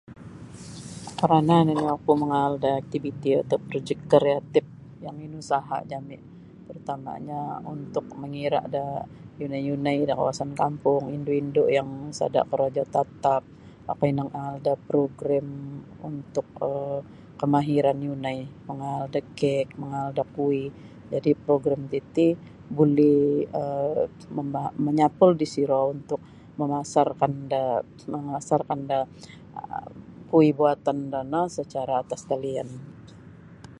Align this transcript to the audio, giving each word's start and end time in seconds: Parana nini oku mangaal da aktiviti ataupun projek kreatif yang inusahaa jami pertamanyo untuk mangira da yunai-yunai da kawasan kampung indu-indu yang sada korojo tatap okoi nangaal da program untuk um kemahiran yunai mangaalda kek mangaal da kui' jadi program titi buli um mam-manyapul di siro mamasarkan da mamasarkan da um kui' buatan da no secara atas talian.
Parana 1.17 1.57
nini 1.67 1.83
oku 1.95 2.11
mangaal 2.21 2.53
da 2.63 2.69
aktiviti 2.81 3.29
ataupun 3.41 3.67
projek 3.69 3.99
kreatif 4.13 4.65
yang 5.05 5.17
inusahaa 5.27 5.81
jami 5.91 6.17
pertamanyo 6.67 7.41
untuk 7.75 8.05
mangira 8.21 8.61
da 8.75 8.85
yunai-yunai 9.41 9.97
da 10.09 10.13
kawasan 10.19 10.51
kampung 10.61 11.03
indu-indu 11.15 11.63
yang 11.77 11.89
sada 12.17 12.41
korojo 12.49 12.83
tatap 12.95 13.43
okoi 13.91 14.11
nangaal 14.17 14.53
da 14.65 14.73
program 14.89 15.47
untuk 16.09 16.47
um 16.69 16.99
kemahiran 17.39 17.99
yunai 18.07 18.39
mangaalda 18.67 19.19
kek 19.39 19.67
mangaal 19.81 20.09
da 20.17 20.23
kui' 20.35 20.69
jadi 21.13 21.31
program 21.45 21.81
titi 21.91 22.27
buli 22.75 23.17
um 23.61 24.37
mam-manyapul 24.37 25.29
di 25.39 25.45
siro 25.53 25.83
mamasarkan 26.59 27.33
da 27.51 27.63
mamasarkan 28.13 28.79
da 28.89 28.99
um 29.59 29.93
kui' 30.29 30.53
buatan 30.59 30.99
da 31.11 31.19
no 31.31 31.41
secara 31.57 31.93
atas 32.03 32.21
talian. 32.29 32.69